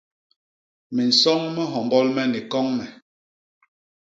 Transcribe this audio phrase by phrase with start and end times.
[0.95, 2.85] Minsoñ mi nhombol me ni koñ me.